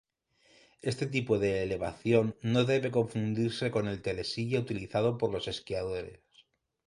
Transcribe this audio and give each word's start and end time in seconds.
Este 0.91 1.05
tipo 1.05 1.37
de 1.37 1.61
elevación 1.61 2.35
no 2.41 2.61
debe 2.63 2.89
confundirse 2.89 3.69
con 3.69 3.87
el 3.87 4.01
telesilla 4.01 4.59
utilizado 4.59 5.19
por 5.19 5.31
los 5.31 5.47
esquiadores. 5.47 6.21